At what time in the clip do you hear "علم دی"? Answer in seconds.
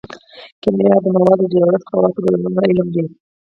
2.69-3.03